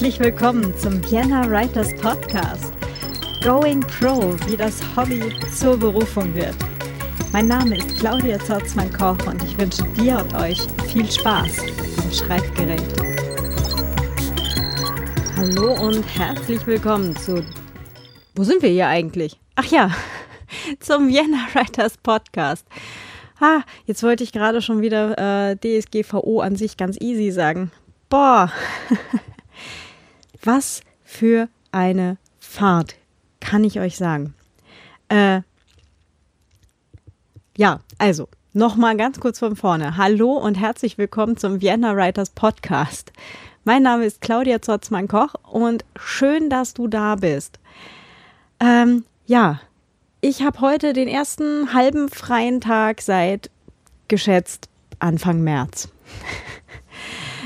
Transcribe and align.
Herzlich 0.00 0.20
willkommen 0.20 0.74
zum 0.78 0.98
Vienna 1.10 1.46
Writers 1.50 1.94
Podcast. 2.00 2.72
Going 3.44 3.80
Pro, 3.80 4.34
wie 4.46 4.56
das 4.56 4.80
Hobby 4.96 5.30
zur 5.54 5.76
Berufung 5.76 6.34
wird. 6.34 6.56
Mein 7.32 7.48
Name 7.48 7.76
ist 7.76 7.98
Claudia 7.98 8.38
Zorzmann-Koch 8.38 9.26
und 9.26 9.44
ich 9.44 9.58
wünsche 9.58 9.82
dir 9.88 10.16
und 10.16 10.32
euch 10.32 10.58
viel 10.86 11.04
Spaß 11.04 11.58
am 11.98 12.10
Schreibgerät. 12.10 12.82
Hallo 15.36 15.74
und 15.86 16.02
herzlich 16.16 16.66
willkommen 16.66 17.14
zu. 17.16 17.44
Wo 18.34 18.42
sind 18.42 18.62
wir 18.62 18.70
hier 18.70 18.88
eigentlich? 18.88 19.38
Ach 19.56 19.66
ja, 19.66 19.90
zum 20.80 21.08
Vienna 21.08 21.46
Writers 21.52 21.98
Podcast. 21.98 22.66
Ah, 23.38 23.60
jetzt 23.84 24.02
wollte 24.02 24.24
ich 24.24 24.32
gerade 24.32 24.62
schon 24.62 24.80
wieder 24.80 25.50
äh, 25.50 25.56
DSGVO 25.56 26.40
an 26.40 26.56
sich 26.56 26.78
ganz 26.78 26.96
easy 26.98 27.30
sagen. 27.30 27.70
Boah, 28.08 28.50
was 30.42 30.80
für 31.04 31.48
eine 31.72 32.16
Fahrt, 32.38 32.96
kann 33.40 33.64
ich 33.64 33.78
euch 33.80 33.96
sagen. 33.96 34.34
Äh, 35.08 35.42
ja, 37.56 37.80
also, 37.98 38.28
nochmal 38.52 38.96
ganz 38.96 39.20
kurz 39.20 39.38
von 39.38 39.56
vorne. 39.56 39.96
Hallo 39.96 40.32
und 40.32 40.54
herzlich 40.54 40.98
willkommen 40.98 41.36
zum 41.36 41.60
Vienna 41.60 41.94
Writers 41.94 42.30
Podcast. 42.30 43.12
Mein 43.64 43.82
Name 43.82 44.06
ist 44.06 44.22
Claudia 44.22 44.62
Zotzmann-Koch 44.62 45.34
und 45.50 45.84
schön, 45.96 46.48
dass 46.48 46.72
du 46.72 46.88
da 46.88 47.16
bist. 47.16 47.58
Ähm, 48.60 49.04
ja, 49.26 49.60
ich 50.22 50.42
habe 50.42 50.60
heute 50.60 50.94
den 50.94 51.08
ersten 51.08 51.74
halben 51.74 52.08
freien 52.08 52.60
Tag 52.60 53.02
seit 53.02 53.50
geschätzt 54.08 54.68
Anfang 54.98 55.42
März. 55.42 55.88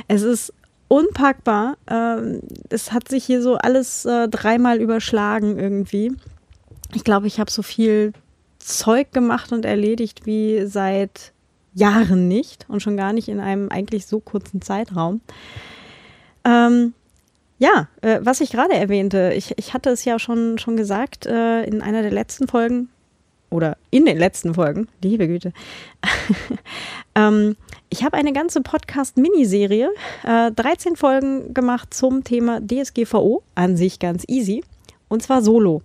Es 0.07 0.21
ist 0.21 0.53
unpackbar. 0.95 1.77
Ähm, 1.89 2.41
es 2.69 2.93
hat 2.93 3.09
sich 3.09 3.25
hier 3.25 3.43
so 3.43 3.57
alles 3.57 4.05
äh, 4.05 4.29
dreimal 4.29 4.81
überschlagen 4.81 5.59
irgendwie. 5.59 6.13
Ich 6.95 7.03
glaube, 7.03 7.27
ich 7.27 7.41
habe 7.41 7.51
so 7.51 7.63
viel 7.63 8.13
Zeug 8.61 9.11
gemacht 9.13 9.53
und 9.53 9.65
erledigt 9.65 10.25
wie 10.25 10.65
seit 10.67 11.33
Jahren 11.75 12.29
nicht 12.29 12.67
und 12.69 12.81
schon 12.81 12.97
gar 12.97 13.13
nicht 13.13 13.29
in 13.29 13.41
einem 13.41 13.71
eigentlich 13.71 14.07
so 14.07 14.21
kurzen 14.21 14.63
Zeitraum. 14.63 15.21
Ähm, 16.45 16.95
ja, 17.59 17.89
äh, 18.01 18.21
was 18.23 18.41
ich 18.41 18.51
gerade 18.51 18.75
erwähnte, 18.75 19.33
ich, 19.35 19.59
ich 19.59 19.75
hatte 19.75 19.91
es 19.91 20.05
ja 20.05 20.21
schon, 20.21 20.59
schon 20.59 20.77
gesagt 20.77 21.27
äh, 21.27 21.65
in 21.65 21.83
einer 21.83 22.03
der 22.03 22.13
letzten 22.13 22.47
Folgen 22.47 22.89
oder 23.55 23.77
in 23.91 24.05
den 24.05 24.19
letzten 24.19 24.55
Folgen, 24.55 24.89
liebe 25.03 25.27
Güte. 25.27 25.53
ähm, 27.15 27.57
ich 27.89 28.05
habe 28.05 28.17
eine 28.17 28.33
ganze 28.33 28.61
Podcast-Miniserie, 28.61 29.91
äh, 30.25 30.51
13 30.51 30.97
Folgen 30.97 31.55
gemacht 31.55 31.95
zum 31.95 32.25
Thema 32.25 32.61
DSGVO, 32.61 33.43
an 33.55 33.77
sich 33.77 33.99
ganz 33.99 34.25
easy, 34.27 34.65
und 35.09 35.23
zwar 35.23 35.43
solo 35.43 35.83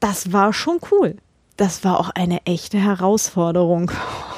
das 0.00 0.32
war 0.32 0.52
schon 0.52 0.78
cool. 0.90 1.16
Das 1.56 1.84
war 1.84 1.98
auch 1.98 2.10
eine 2.10 2.44
echte 2.44 2.78
Herausforderung. 2.78 3.90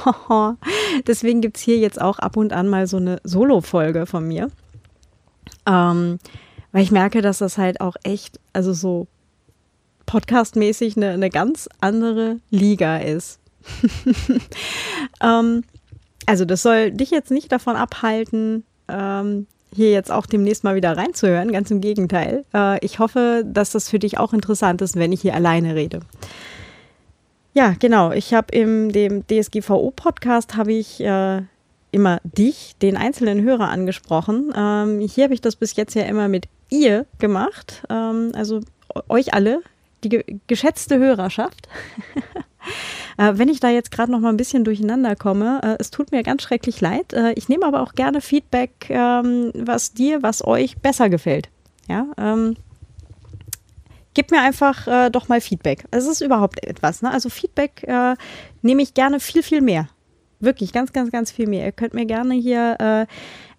Deswegen 1.07 1.41
gibt 1.41 1.57
es 1.57 1.63
hier 1.63 1.79
jetzt 1.79 2.01
auch 2.01 2.21
ab 2.21 2.37
und 2.37 2.53
an 2.53 2.69
mal 2.69 2.87
so 2.87 2.97
eine 2.97 3.21
Solo-Folge 3.25 4.07
von 4.07 4.27
mir. 4.27 4.51
Ähm, 5.67 6.19
weil 6.73 6.83
ich 6.83 6.93
merke, 6.93 7.23
dass 7.23 7.39
das 7.39 7.59
halt 7.59 7.81
auch 7.81 7.97
echt, 8.05 8.39
also 8.53 8.73
so 8.73 9.09
podcastmäßig 10.09 10.97
eine, 10.97 11.11
eine 11.11 11.29
ganz 11.31 11.69
andere 11.81 12.39
Liga 12.51 12.97
ist. 12.97 13.39
ähm, 15.23 15.63
also 16.27 16.45
das 16.45 16.63
soll 16.63 16.91
dich 16.91 17.11
jetzt 17.11 17.31
nicht 17.31 17.53
davon 17.53 17.77
abhalten, 17.77 18.65
ähm, 18.89 19.47
hier 19.75 19.93
jetzt 19.93 20.11
auch 20.11 20.25
demnächst 20.25 20.65
mal 20.65 20.75
wieder 20.75 20.97
reinzuhören. 20.97 21.53
Ganz 21.53 21.71
im 21.71 21.83
Gegenteil. 21.83 22.47
Äh, 22.55 22.85
ich 22.85 22.99
hoffe, 22.99 23.45
dass 23.47 23.71
das 23.71 23.91
für 23.91 23.99
dich 23.99 24.19
auch 24.19 24.33
interessant 24.33 24.81
ist, 24.81 24.97
wenn 24.97 25.13
ich 25.13 25.21
hier 25.21 25.35
alleine 25.35 25.75
rede. 25.75 26.01
Ja, 27.53 27.75
genau. 27.79 28.13
Ich 28.13 28.33
habe 28.33 28.57
im 28.57 28.91
dem 28.91 29.27
DSGVO-Podcast 29.27 30.57
habe 30.57 30.73
ich 30.73 31.01
äh, 31.01 31.43
immer 31.91 32.21
dich, 32.25 32.77
den 32.81 32.97
einzelnen 32.97 33.43
Hörer, 33.43 33.69
angesprochen. 33.69 34.55
Ähm, 34.57 35.01
hier 35.01 35.25
habe 35.25 35.35
ich 35.35 35.43
das 35.43 35.57
bis 35.57 35.77
jetzt 35.77 35.95
ja 35.95 36.05
immer 36.05 36.29
mit 36.29 36.49
ihr 36.71 37.05
gemacht. 37.19 37.83
Ähm, 37.91 38.33
also 38.35 38.61
euch 39.11 39.35
alle, 39.35 39.61
die 40.05 40.09
ge 40.09 40.25
geschätzte 40.47 40.99
Hörerschaft. 40.99 41.69
Äh, 43.17 43.33
wenn 43.37 43.49
ich 43.49 43.59
da 43.59 43.69
jetzt 43.69 43.91
gerade 43.91 44.13
noch 44.13 44.21
mal 44.21 44.29
ein 44.29 44.37
bisschen 44.37 44.63
durcheinander 44.63 45.17
komme, 45.17 45.61
äh, 45.65 45.77
es 45.81 45.91
tut 45.91 46.13
mir 46.13 46.23
ganz 46.23 46.43
schrecklich 46.43 46.81
leid. 46.81 47.13
Äh, 47.13 47.33
ich 47.33 47.49
nehme 47.49 47.67
aber 47.67 47.83
auch 47.83 47.95
gerne 47.95 48.21
Feedback, 48.21 48.89
ähm, 48.91 49.51
was 49.55 49.93
dir, 49.93 50.23
was 50.23 50.47
euch 50.47 50.79
besser 50.79 51.09
gefällt. 51.09 51.49
Ja, 51.89 52.07
ähm, 52.17 52.57
gib 54.15 54.31
mir 54.31 54.41
einfach 54.41 55.11
doch 55.11 55.29
mal 55.29 55.41
Feedback. 55.41 55.85
Es 55.91 56.07
ist 56.07 56.21
überhaupt 56.21 56.63
etwas. 56.65 57.03
Ne? 57.03 57.11
Also 57.11 57.29
Feedback 57.29 57.87
nehme 58.63 58.83
ich 58.83 58.95
gerne 58.95 59.21
viel, 59.21 59.43
viel 59.43 59.61
mehr. 59.61 59.89
Wirklich 60.41 60.73
ganz, 60.73 60.93
ganz, 60.93 61.13
ganz 61.13 61.31
viel 61.31 61.49
mehr. 61.49 61.65
Ihr 61.65 61.73
könnt 61.73 61.95
mir 61.95 62.05
gerne 62.05 62.35
hier 62.35 63.07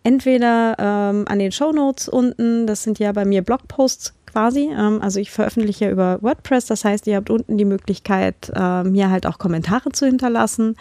entweder 0.04 0.76
ähm, 0.80 1.26
an 1.28 1.40
den 1.40 1.52
Show 1.52 1.72
Notes 1.72 2.08
unten, 2.08 2.68
das 2.68 2.84
sind 2.84 3.00
ja 3.00 3.12
bei 3.12 3.26
mir 3.26 3.42
Blogposts 3.42 4.14
quasi. 4.26 4.70
Ähm, 4.72 5.02
also 5.02 5.20
ich 5.20 5.32
veröffentliche 5.32 5.90
über 5.90 6.22
WordPress, 6.22 6.66
das 6.66 6.86
heißt, 6.86 7.08
ihr 7.08 7.16
habt 7.16 7.30
unten 7.30 7.58
die 7.58 7.66
Möglichkeit, 7.66 8.52
äh, 8.56 8.84
mir 8.84 9.10
halt 9.10 9.26
auch 9.26 9.38
Kommentare 9.38 9.92
zu 9.92 10.06
hinterlassen. 10.06 10.76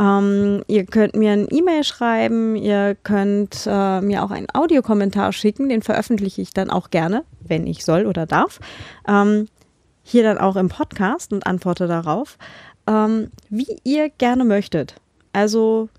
Ähm, 0.00 0.62
ihr 0.66 0.86
könnt 0.86 1.14
mir 1.14 1.32
ein 1.32 1.46
E-Mail 1.50 1.84
schreiben, 1.84 2.56
ihr 2.56 2.96
könnt 3.02 3.66
äh, 3.66 4.00
mir 4.00 4.24
auch 4.24 4.30
einen 4.30 4.46
Audiokommentar 4.52 5.32
schicken, 5.32 5.68
den 5.68 5.82
veröffentliche 5.82 6.40
ich 6.40 6.54
dann 6.54 6.70
auch 6.70 6.90
gerne, 6.90 7.24
wenn 7.40 7.66
ich 7.66 7.84
soll 7.84 8.06
oder 8.06 8.24
darf. 8.24 8.60
Ähm, 9.06 9.46
hier 10.02 10.22
dann 10.22 10.38
auch 10.38 10.56
im 10.56 10.68
Podcast 10.68 11.32
und 11.32 11.46
antworte 11.46 11.86
darauf, 11.86 12.38
ähm, 12.86 13.30
wie 13.50 13.76
ihr 13.84 14.08
gerne 14.08 14.44
möchtet. 14.44 14.94
Also 15.32 15.90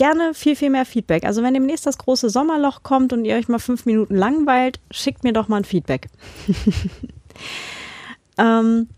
gerne 0.00 0.32
viel, 0.32 0.56
viel 0.56 0.70
mehr 0.70 0.86
Feedback. 0.86 1.24
Also 1.24 1.42
wenn 1.42 1.52
demnächst 1.52 1.84
das 1.84 1.98
große 1.98 2.30
Sommerloch 2.30 2.82
kommt 2.82 3.12
und 3.12 3.26
ihr 3.26 3.36
euch 3.36 3.48
mal 3.48 3.58
fünf 3.58 3.84
Minuten 3.84 4.14
langweilt, 4.14 4.80
schickt 4.90 5.24
mir 5.24 5.34
doch 5.34 5.46
mal 5.46 5.58
ein 5.58 5.64
Feedback. 5.64 6.08
ähm, 8.38 8.88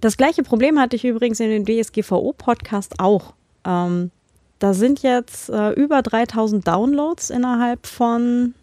das 0.00 0.16
gleiche 0.16 0.44
Problem 0.44 0.78
hatte 0.78 0.94
ich 0.94 1.04
übrigens 1.04 1.40
in 1.40 1.50
dem 1.50 1.64
DSGVO-Podcast 1.64 3.00
auch. 3.00 3.34
Ähm, 3.64 4.12
da 4.60 4.74
sind 4.74 5.02
jetzt 5.02 5.50
äh, 5.50 5.70
über 5.72 6.02
3000 6.02 6.64
Downloads 6.68 7.30
innerhalb 7.30 7.88
von 7.88 8.54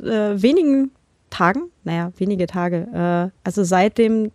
äh, 0.00 0.40
wenigen 0.40 0.92
Tagen. 1.30 1.62
Naja, 1.82 2.12
wenige 2.16 2.46
Tage. 2.46 3.32
Äh, 3.34 3.36
also 3.42 3.64
seit 3.64 3.98
dem 3.98 4.30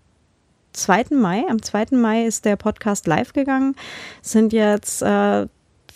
2. 0.74 1.06
Mai. 1.12 1.46
Am 1.50 1.62
2. 1.62 1.86
Mai 1.92 2.26
ist 2.26 2.44
der 2.44 2.58
Podcast 2.58 3.08
live 3.08 3.32
gegangen. 3.32 3.78
Sind 4.22 4.52
jetzt 4.52 5.02
äh, 5.02 5.48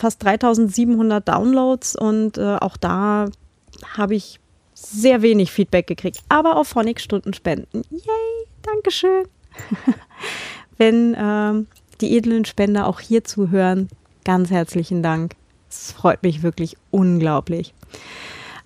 fast 0.03 0.21
3700 0.23 1.25
Downloads 1.25 1.95
und 1.95 2.37
äh, 2.37 2.57
auch 2.57 2.75
da 2.75 3.29
habe 3.95 4.15
ich 4.15 4.41
sehr 4.73 5.21
wenig 5.21 5.49
Feedback 5.49 5.87
gekriegt. 5.87 6.19
Aber 6.27 6.57
auf 6.57 6.67
Phonic 6.67 6.99
Stunden 6.99 7.33
spenden. 7.33 7.83
Yay, 7.89 8.47
Dankeschön. 8.61 9.23
Wenn 10.77 11.15
ähm, 11.17 11.67
die 12.01 12.17
edlen 12.17 12.43
Spender 12.43 12.85
auch 12.85 12.99
hier 12.99 13.23
zuhören, 13.23 13.87
ganz 14.25 14.51
herzlichen 14.51 15.03
Dank. 15.03 15.35
Es 15.69 15.93
freut 15.93 16.21
mich 16.21 16.43
wirklich 16.43 16.75
unglaublich. 16.91 17.73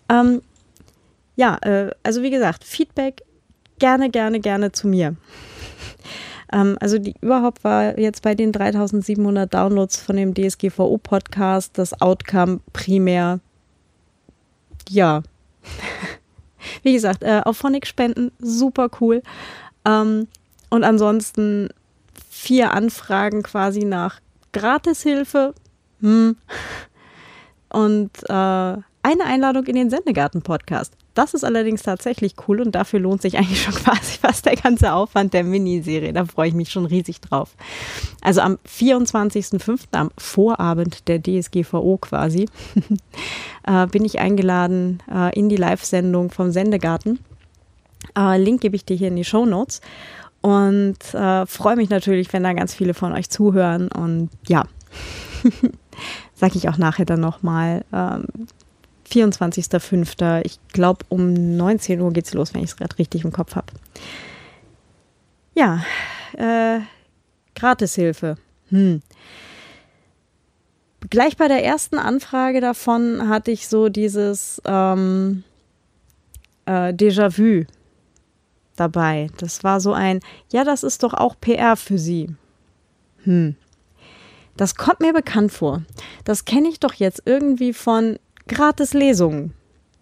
Ähm, 0.09 0.41
ja, 1.35 1.57
äh, 1.61 1.91
also 2.01 2.23
wie 2.23 2.31
gesagt, 2.31 2.63
Feedback 2.63 3.21
gerne, 3.77 4.09
gerne, 4.09 4.39
gerne 4.39 4.71
zu 4.71 4.87
mir. 4.87 5.15
Ähm, 6.51 6.77
also 6.79 6.97
die, 6.97 7.15
überhaupt 7.21 7.63
war 7.63 7.97
jetzt 7.99 8.21
bei 8.21 8.35
den 8.35 8.51
3700 8.51 9.53
Downloads 9.53 9.97
von 9.97 10.15
dem 10.15 10.33
DSGVO-Podcast 10.33 11.77
das 11.77 11.99
Outcome 12.01 12.59
primär, 12.73 13.39
ja, 14.89 15.23
wie 16.83 16.93
gesagt, 16.93 17.23
äh, 17.23 17.41
auf 17.43 17.57
Phonic 17.57 17.87
spenden, 17.87 18.31
super 18.39 18.89
cool. 19.01 19.21
Ähm, 19.85 20.27
und 20.69 20.83
ansonsten 20.83 21.69
vier 22.29 22.71
Anfragen 22.73 23.43
quasi 23.43 23.83
nach 23.83 24.19
Gratishilfe. 24.53 25.53
Hm. 26.01 26.37
Und 27.69 28.11
äh, 28.29 28.33
eine 28.33 29.25
Einladung 29.25 29.65
in 29.65 29.75
den 29.75 29.89
Sendegarten-Podcast. 29.89 30.93
Das 31.17 31.33
ist 31.33 31.43
allerdings 31.43 31.81
tatsächlich 31.81 32.35
cool 32.47 32.61
und 32.61 32.75
dafür 32.75 32.99
lohnt 32.99 33.23
sich 33.23 33.39
eigentlich 33.39 33.63
schon 33.63 33.73
quasi 33.83 34.19
fast 34.19 34.45
der 34.45 34.55
ganze 34.55 34.93
Aufwand 34.93 35.33
der 35.33 35.43
Miniserie. 35.43 36.13
Da 36.13 36.25
freue 36.25 36.49
ich 36.49 36.53
mich 36.53 36.69
schon 36.69 36.85
riesig 36.85 37.21
drauf. 37.21 37.55
Also 38.21 38.41
am 38.41 38.59
24.05., 38.67 39.79
am 39.93 40.11
Vorabend 40.15 41.07
der 41.07 41.19
DSGVO 41.19 41.97
quasi, 41.97 42.47
äh, 43.65 43.87
bin 43.87 44.05
ich 44.05 44.19
eingeladen 44.19 45.01
äh, 45.11 45.35
in 45.37 45.49
die 45.49 45.55
Live-Sendung 45.55 46.29
vom 46.29 46.51
Sendegarten. 46.51 47.17
Äh, 48.15 48.37
Link 48.39 48.61
gebe 48.61 48.75
ich 48.75 48.85
dir 48.85 48.95
hier 48.95 49.07
in 49.07 49.15
die 49.15 49.25
Show 49.25 49.47
Notes. 49.47 49.81
Und 50.41 50.99
äh, 51.15 51.47
freue 51.47 51.77
mich 51.77 51.89
natürlich, 51.89 52.31
wenn 52.31 52.43
da 52.43 52.53
ganz 52.53 52.75
viele 52.75 52.93
von 52.93 53.11
euch 53.11 53.31
zuhören. 53.31 53.87
Und 53.87 54.29
ja, 54.47 54.65
sage 56.35 56.57
ich 56.57 56.69
auch 56.69 56.77
nachher 56.77 57.05
dann 57.05 57.21
nochmal, 57.21 57.83
ähm, 57.91 58.25
24.05. 59.09 60.41
Ich 60.45 60.59
glaube, 60.73 61.05
um 61.09 61.33
19 61.57 62.01
Uhr 62.01 62.11
geht's 62.11 62.33
los, 62.33 62.53
wenn 62.53 62.63
ich 62.63 62.71
es 62.71 62.75
gerade 62.77 62.97
richtig 62.97 63.23
im 63.23 63.31
Kopf 63.31 63.55
habe. 63.55 63.73
Ja, 65.53 65.83
äh, 66.37 66.79
Gratishilfe. 67.55 68.37
Hm. 68.69 69.01
Gleich 71.09 71.37
bei 71.37 71.47
der 71.47 71.63
ersten 71.63 71.97
Anfrage 71.97 72.59
davon 72.59 73.29
hatte 73.29 73.51
ich 73.51 73.67
so 73.67 73.89
dieses 73.89 74.61
ähm, 74.65 75.43
äh, 76.65 76.91
Déjà-vu 76.93 77.65
dabei. 78.75 79.29
Das 79.37 79.63
war 79.63 79.79
so 79.79 79.93
ein, 79.93 80.19
ja, 80.51 80.63
das 80.63 80.83
ist 80.83 81.03
doch 81.03 81.13
auch 81.13 81.35
PR 81.39 81.75
für 81.75 81.97
Sie. 81.97 82.35
Hm. 83.23 83.55
Das 84.57 84.75
kommt 84.75 85.01
mir 85.01 85.13
bekannt 85.13 85.51
vor. 85.51 85.83
Das 86.23 86.45
kenne 86.45 86.67
ich 86.67 86.79
doch 86.79 86.93
jetzt 86.93 87.21
irgendwie 87.25 87.73
von 87.73 88.17
Gratis-Lesungen. 88.47 89.53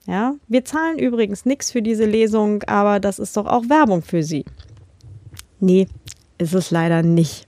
Ja, 0.08 0.36
wir 0.48 0.64
zahlen 0.66 1.00
übrigens 1.00 1.46
nichts 1.46 1.72
für 1.72 1.82
diese 1.82 2.06
Lesung, 2.06 2.62
aber 2.64 3.00
das 3.00 3.18
ist 3.18 3.36
doch 3.38 3.48
auch 3.48 3.70
Werbung 3.70 4.04
für 4.04 4.22
Sie. 4.22 4.46
Nee, 5.60 5.88
ist 6.38 6.54
es 6.54 6.70
leider 6.70 7.02
nicht. 7.02 7.48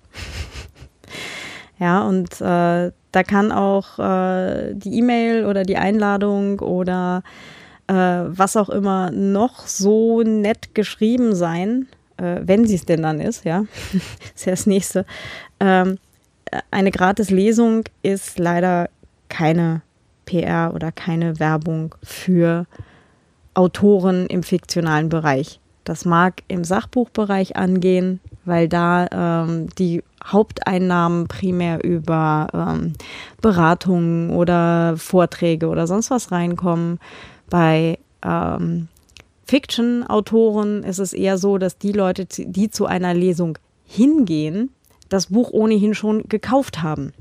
ja, 1.79 2.01
und 2.01 2.41
äh, 2.41 2.91
da 3.11 3.23
kann 3.23 3.51
auch 3.51 3.99
äh, 3.99 4.73
die 4.73 4.97
E-Mail 4.97 5.45
oder 5.45 5.63
die 5.63 5.77
Einladung 5.77 6.59
oder 6.59 7.21
äh, 7.87 7.93
was 7.93 8.57
auch 8.57 8.69
immer 8.69 9.11
noch 9.11 9.67
so 9.67 10.23
nett 10.23 10.73
geschrieben 10.73 11.35
sein, 11.35 11.87
äh, 12.17 12.41
wenn 12.41 12.65
sie 12.65 12.75
es 12.75 12.85
denn 12.85 13.03
dann 13.03 13.19
ist, 13.19 13.45
ja, 13.45 13.65
ist 14.35 14.45
ja 14.45 14.51
das 14.51 14.65
nächste. 14.65 15.05
Ähm, 15.59 15.99
eine 16.71 16.91
Gratis-Lesung 16.91 17.83
ist 18.03 18.39
leider 18.39 18.89
keine 19.29 19.81
PR 20.27 20.73
oder 20.75 20.91
keine 20.91 21.39
Werbung 21.39 21.95
für 22.03 22.67
Autoren 23.55 24.27
im 24.27 24.43
fiktionalen 24.43 25.09
Bereich. 25.09 25.59
Das 25.83 26.05
mag 26.05 26.43
im 26.47 26.63
Sachbuchbereich 26.63 27.55
angehen, 27.55 28.19
weil 28.45 28.67
da 28.67 29.07
ähm, 29.45 29.69
die 29.79 30.03
Haupteinnahmen 30.23 31.27
primär 31.27 31.83
über 31.83 32.47
ähm, 32.53 32.93
Beratungen 33.41 34.29
oder 34.31 34.95
Vorträge 34.97 35.69
oder 35.69 35.87
sonst 35.87 36.11
was 36.11 36.31
reinkommen. 36.31 36.99
Bei 37.49 37.97
ähm, 38.21 38.89
Fiction-Autoren 39.45 40.83
ist 40.83 40.99
es 40.99 41.13
eher 41.13 41.37
so, 41.37 41.57
dass 41.57 41.77
die 41.77 41.93
Leute, 41.93 42.25
die 42.25 42.69
zu 42.69 42.85
einer 42.85 43.13
Lesung 43.13 43.57
hingehen, 43.85 44.71
das 45.07 45.27
Buch 45.27 45.51
ohnehin 45.51 45.93
schon 45.93 46.23
gekauft 46.27 46.83
haben. 46.83 47.13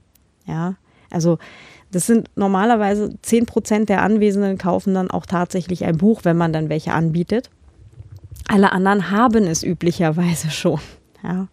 Ja, 0.44 0.74
also 1.10 1.38
das 1.90 2.06
sind 2.06 2.28
normalerweise 2.36 3.14
10 3.22 3.46
Prozent 3.46 3.88
der 3.88 4.02
Anwesenden 4.02 4.58
kaufen 4.58 4.94
dann 4.94 5.10
auch 5.10 5.26
tatsächlich 5.26 5.84
ein 5.84 5.98
Buch, 5.98 6.20
wenn 6.24 6.36
man 6.36 6.52
dann 6.52 6.68
welche 6.68 6.92
anbietet. 6.92 7.50
Alle 8.48 8.72
anderen 8.72 9.10
haben 9.10 9.44
es 9.44 9.62
üblicherweise 9.62 10.50
schon. 10.50 10.80
Ja. 11.22 11.48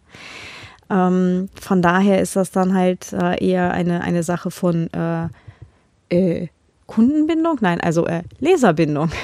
Ähm, 0.90 1.48
von 1.60 1.82
daher 1.82 2.20
ist 2.20 2.36
das 2.36 2.50
dann 2.50 2.74
halt 2.74 3.12
äh, 3.12 3.44
eher 3.44 3.72
eine, 3.72 4.02
eine 4.02 4.22
Sache 4.22 4.50
von 4.50 4.90
äh, 4.92 5.28
äh, 6.10 6.48
Kundenbindung? 6.86 7.58
Nein, 7.60 7.80
also 7.80 8.06
äh, 8.06 8.22
Leserbindung. 8.40 9.10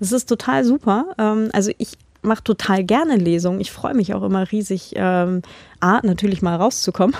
Das 0.00 0.10
ist 0.10 0.28
total 0.28 0.64
super. 0.64 1.14
Ähm, 1.16 1.50
also 1.52 1.70
ich 1.78 1.96
mache 2.22 2.42
total 2.42 2.82
gerne 2.84 3.16
Lesungen. 3.16 3.60
Ich 3.60 3.70
freue 3.70 3.94
mich 3.94 4.14
auch 4.14 4.22
immer 4.22 4.50
riesig, 4.50 4.94
ähm, 4.96 5.42
A, 5.78 6.00
natürlich 6.02 6.42
mal 6.42 6.56
rauszukommen, 6.56 7.14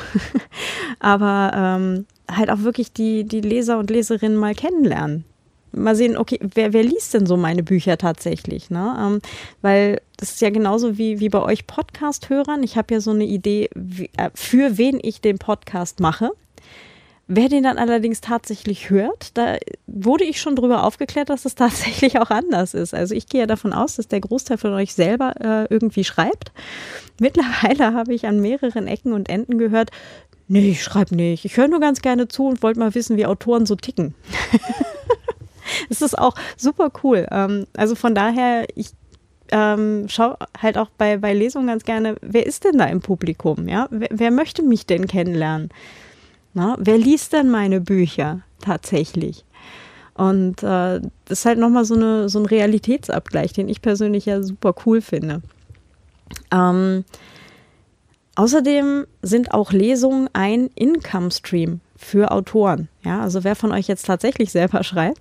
aber 0.98 1.52
ähm, 1.54 2.06
halt 2.36 2.50
auch 2.50 2.60
wirklich 2.60 2.92
die, 2.92 3.24
die 3.24 3.40
Leser 3.40 3.78
und 3.78 3.90
Leserinnen 3.90 4.36
mal 4.36 4.54
kennenlernen. 4.54 5.24
Mal 5.72 5.94
sehen, 5.94 6.16
okay, 6.16 6.40
wer, 6.42 6.72
wer 6.72 6.82
liest 6.82 7.14
denn 7.14 7.26
so 7.26 7.36
meine 7.36 7.62
Bücher 7.62 7.96
tatsächlich? 7.96 8.70
Ne? 8.70 8.96
Ähm, 8.98 9.20
weil 9.62 10.00
das 10.16 10.32
ist 10.32 10.40
ja 10.40 10.50
genauso 10.50 10.98
wie, 10.98 11.20
wie 11.20 11.28
bei 11.28 11.40
euch 11.40 11.66
Podcast-Hörern. 11.66 12.62
Ich 12.62 12.76
habe 12.76 12.94
ja 12.94 13.00
so 13.00 13.12
eine 13.12 13.24
Idee, 13.24 13.70
wie, 13.74 14.10
äh, 14.16 14.30
für 14.34 14.78
wen 14.78 14.98
ich 15.00 15.20
den 15.20 15.38
Podcast 15.38 16.00
mache. 16.00 16.32
Wer 17.32 17.48
den 17.48 17.62
dann 17.62 17.78
allerdings 17.78 18.20
tatsächlich 18.20 18.90
hört, 18.90 19.38
da 19.38 19.56
wurde 19.86 20.24
ich 20.24 20.40
schon 20.40 20.56
drüber 20.56 20.82
aufgeklärt, 20.82 21.30
dass 21.30 21.44
es 21.44 21.54
tatsächlich 21.54 22.18
auch 22.18 22.30
anders 22.30 22.74
ist. 22.74 22.92
Also 22.92 23.14
ich 23.14 23.28
gehe 23.28 23.42
ja 23.42 23.46
davon 23.46 23.72
aus, 23.72 23.94
dass 23.94 24.08
der 24.08 24.20
Großteil 24.20 24.58
von 24.58 24.72
euch 24.72 24.94
selber 24.94 25.34
äh, 25.40 25.72
irgendwie 25.72 26.02
schreibt. 26.02 26.50
Mittlerweile 27.20 27.94
habe 27.94 28.12
ich 28.12 28.26
an 28.26 28.40
mehreren 28.40 28.88
Ecken 28.88 29.12
und 29.12 29.28
Enden 29.28 29.58
gehört, 29.58 29.92
nee, 30.50 30.70
ich 30.70 30.82
schreibe 30.82 31.14
nicht. 31.14 31.44
Ich 31.44 31.56
höre 31.56 31.68
nur 31.68 31.80
ganz 31.80 32.02
gerne 32.02 32.28
zu 32.28 32.46
und 32.46 32.62
wollte 32.62 32.80
mal 32.80 32.94
wissen, 32.94 33.16
wie 33.16 33.26
Autoren 33.26 33.66
so 33.66 33.76
ticken. 33.76 34.14
Es 35.88 36.02
ist 36.02 36.18
auch 36.18 36.34
super 36.56 36.90
cool. 37.02 37.26
Ähm, 37.30 37.66
also 37.76 37.94
von 37.94 38.14
daher, 38.14 38.66
ich 38.74 38.90
ähm, 39.50 40.06
schaue 40.08 40.36
halt 40.60 40.78
auch 40.78 40.88
bei, 40.96 41.16
bei 41.16 41.34
Lesungen 41.34 41.66
ganz 41.66 41.84
gerne, 41.84 42.16
wer 42.20 42.46
ist 42.46 42.64
denn 42.64 42.78
da 42.78 42.86
im 42.86 43.00
Publikum? 43.00 43.68
Ja? 43.68 43.88
Wer, 43.90 44.08
wer 44.10 44.30
möchte 44.30 44.62
mich 44.62 44.86
denn 44.86 45.06
kennenlernen? 45.06 45.70
Na, 46.54 46.76
wer 46.78 46.98
liest 46.98 47.32
denn 47.32 47.50
meine 47.50 47.80
Bücher 47.80 48.40
tatsächlich? 48.60 49.44
Und 50.14 50.62
äh, 50.62 51.00
das 51.00 51.40
ist 51.40 51.46
halt 51.46 51.58
nochmal 51.58 51.84
so, 51.84 52.28
so 52.28 52.38
ein 52.38 52.46
Realitätsabgleich, 52.46 53.52
den 53.52 53.68
ich 53.68 53.80
persönlich 53.80 54.26
ja 54.26 54.42
super 54.42 54.74
cool 54.84 55.00
finde. 55.00 55.42
Ähm, 56.52 57.04
außerdem 58.40 59.06
sind 59.20 59.52
auch 59.52 59.70
Lesungen 59.70 60.30
ein 60.32 60.70
Income-Stream 60.74 61.80
für 61.94 62.30
Autoren. 62.30 62.88
Ja, 63.04 63.20
also 63.20 63.44
wer 63.44 63.54
von 63.54 63.70
euch 63.70 63.86
jetzt 63.86 64.06
tatsächlich 64.06 64.50
selber 64.50 64.82
schreibt, 64.90 65.20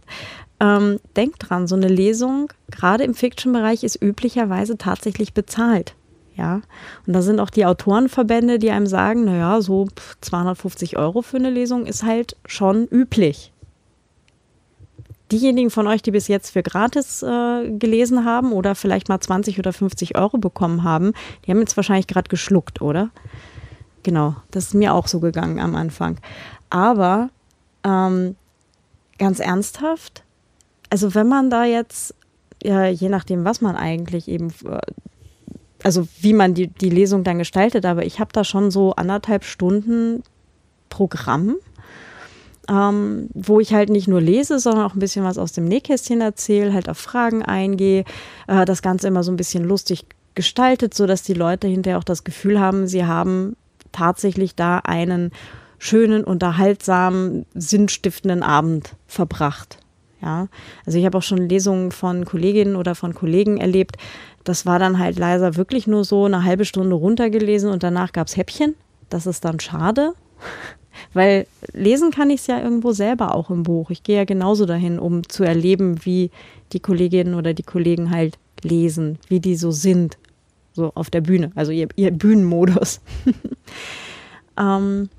ähm, 0.61 1.01
denkt 1.17 1.49
dran, 1.49 1.67
so 1.67 1.75
eine 1.75 1.89
Lesung, 1.89 2.49
gerade 2.71 3.03
im 3.03 3.13
Fiction-Bereich, 3.13 3.83
ist 3.83 4.01
üblicherweise 4.01 4.77
tatsächlich 4.77 5.33
bezahlt. 5.33 5.95
Ja, 6.37 6.61
und 7.05 7.11
da 7.11 7.21
sind 7.21 7.41
auch 7.41 7.49
die 7.49 7.65
Autorenverbände, 7.65 8.57
die 8.57 8.71
einem 8.71 8.87
sagen, 8.87 9.25
naja, 9.25 9.59
so 9.59 9.89
250 10.21 10.97
Euro 10.97 11.21
für 11.21 11.35
eine 11.35 11.49
Lesung 11.49 11.85
ist 11.85 12.03
halt 12.03 12.37
schon 12.45 12.87
üblich. 12.87 13.51
Diejenigen 15.31 15.69
von 15.69 15.87
euch, 15.87 16.01
die 16.01 16.11
bis 16.11 16.27
jetzt 16.27 16.51
für 16.51 16.63
gratis 16.63 17.21
äh, 17.21 17.69
gelesen 17.77 18.25
haben 18.25 18.51
oder 18.51 18.75
vielleicht 18.75 19.09
mal 19.09 19.19
20 19.19 19.59
oder 19.59 19.73
50 19.73 20.17
Euro 20.17 20.37
bekommen 20.37 20.83
haben, 20.83 21.13
die 21.45 21.51
haben 21.51 21.59
jetzt 21.59 21.77
wahrscheinlich 21.77 22.07
gerade 22.07 22.29
geschluckt, 22.29 22.81
oder? 22.81 23.09
Genau, 24.03 24.35
das 24.51 24.65
ist 24.65 24.73
mir 24.73 24.93
auch 24.93 25.07
so 25.07 25.19
gegangen 25.19 25.59
am 25.59 25.75
Anfang. 25.75 26.19
Aber 26.69 27.29
ähm, 27.83 28.35
ganz 29.17 29.39
ernsthaft, 29.39 30.23
also 30.89 31.13
wenn 31.13 31.27
man 31.27 31.49
da 31.49 31.65
jetzt, 31.65 32.15
ja, 32.63 32.85
je 32.85 33.09
nachdem, 33.09 33.45
was 33.45 33.61
man 33.61 33.75
eigentlich 33.75 34.27
eben 34.27 34.49
äh, 34.65 34.79
also 35.83 36.07
wie 36.19 36.33
man 36.33 36.53
die, 36.53 36.67
die 36.67 36.89
Lesung 36.89 37.23
dann 37.23 37.37
gestaltet, 37.37 37.85
aber 37.85 38.05
ich 38.05 38.19
habe 38.19 38.31
da 38.33 38.43
schon 38.43 38.71
so 38.71 38.93
anderthalb 38.93 39.43
Stunden 39.43 40.23
Programm, 40.89 41.55
ähm, 42.69 43.29
wo 43.33 43.59
ich 43.59 43.73
halt 43.73 43.89
nicht 43.89 44.07
nur 44.07 44.21
lese, 44.21 44.59
sondern 44.59 44.85
auch 44.85 44.93
ein 44.93 44.99
bisschen 44.99 45.25
was 45.25 45.37
aus 45.37 45.51
dem 45.51 45.65
Nähkästchen 45.65 46.21
erzähle, 46.21 46.73
halt 46.73 46.87
auf 46.87 46.97
Fragen 46.97 47.41
eingehe, 47.43 48.03
äh, 48.47 48.65
das 48.65 48.81
Ganze 48.81 49.07
immer 49.07 49.23
so 49.23 49.31
ein 49.31 49.37
bisschen 49.37 49.63
lustig 49.63 50.05
gestaltet, 50.35 50.93
sodass 50.93 51.23
die 51.23 51.33
Leute 51.33 51.67
hinterher 51.67 51.97
auch 51.97 52.03
das 52.03 52.23
Gefühl 52.23 52.59
haben, 52.59 52.87
sie 52.87 53.05
haben 53.05 53.55
tatsächlich 53.91 54.55
da 54.55 54.77
einen 54.79 55.31
schönen, 55.79 56.23
unterhaltsamen, 56.23 57.45
sinnstiftenden 57.55 58.43
Abend 58.43 58.95
verbracht. 59.07 59.79
Ja, 60.21 60.49
also 60.85 60.97
ich 60.97 61.05
habe 61.05 61.17
auch 61.17 61.23
schon 61.23 61.47
Lesungen 61.47 61.91
von 61.91 62.25
Kolleginnen 62.25 62.75
oder 62.75 62.93
von 62.93 63.15
Kollegen 63.15 63.57
erlebt, 63.57 63.95
das 64.43 64.65
war 64.65 64.79
dann 64.79 64.99
halt 64.99 65.17
leiser 65.17 65.55
wirklich 65.55 65.87
nur 65.87 66.03
so 66.03 66.25
eine 66.25 66.43
halbe 66.43 66.65
Stunde 66.65 66.95
runtergelesen 66.95 67.71
und 67.71 67.83
danach 67.83 68.11
gab 68.11 68.27
es 68.27 68.35
Häppchen. 68.35 68.75
Das 69.09 69.25
ist 69.25 69.45
dann 69.45 69.59
schade, 69.59 70.13
weil 71.13 71.47
lesen 71.73 72.11
kann 72.11 72.29
ich 72.29 72.41
es 72.41 72.47
ja 72.47 72.61
irgendwo 72.61 72.91
selber 72.91 73.35
auch 73.35 73.49
im 73.49 73.63
Buch. 73.63 73.89
Ich 73.89 74.03
gehe 74.03 74.17
ja 74.17 74.25
genauso 74.25 74.65
dahin, 74.65 74.99
um 74.99 75.27
zu 75.27 75.43
erleben, 75.43 76.05
wie 76.05 76.31
die 76.73 76.79
Kolleginnen 76.79 77.35
oder 77.35 77.53
die 77.53 77.63
Kollegen 77.63 78.11
halt 78.11 78.37
lesen, 78.63 79.19
wie 79.27 79.39
die 79.39 79.55
so 79.55 79.71
sind, 79.71 80.17
so 80.73 80.91
auf 80.95 81.09
der 81.09 81.21
Bühne, 81.21 81.51
also 81.55 81.71
ihr, 81.71 81.87
ihr 81.95 82.11
Bühnenmodus. 82.11 83.01
ähm, 84.59 85.09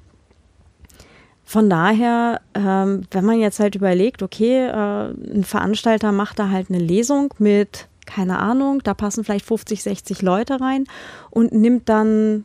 von 1.45 1.69
daher, 1.69 2.41
ähm, 2.55 3.03
wenn 3.11 3.25
man 3.25 3.41
jetzt 3.41 3.59
halt 3.59 3.75
überlegt, 3.75 4.23
okay, 4.23 4.67
äh, 4.69 5.11
ein 5.11 5.45
Veranstalter 5.45 6.13
macht 6.13 6.39
da 6.39 6.51
halt 6.51 6.71
eine 6.71 6.79
Lesung 6.79 7.35
mit 7.39 7.89
keine 8.11 8.39
Ahnung, 8.41 8.83
da 8.83 8.93
passen 8.93 9.25
vielleicht 9.25 9.47
50, 9.47 9.83
60 9.83 10.23
Leute 10.23 10.61
rein 10.61 10.85
und 11.31 11.53
nimmt 11.53 11.89
dann, 11.89 12.45